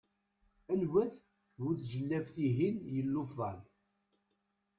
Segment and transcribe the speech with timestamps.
[0.71, 1.15] Anwa-t
[1.61, 3.59] bu tjellabt-ihin yellufḍan?